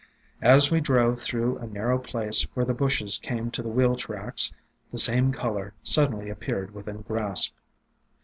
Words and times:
As 0.41 0.71
we 0.71 0.81
drove 0.81 1.19
through 1.19 1.59
a 1.59 1.67
narrow 1.67 1.99
place 1.99 2.41
where 2.55 2.65
the 2.65 2.73
bushes 2.73 3.19
came 3.19 3.51
to 3.51 3.61
the 3.61 3.69
wheel 3.69 3.95
tracks, 3.95 4.51
the 4.91 4.97
same 4.97 5.31
color 5.31 5.75
suddenly 5.83 6.27
appeared 6.31 6.73
within 6.73 7.01
grasp. 7.01 7.53